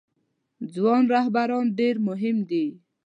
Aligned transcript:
ځوان 0.73 1.03
رهبران 1.13 1.65
ډیر 1.79 1.95
مهم 2.07 2.37
دي 2.49 2.65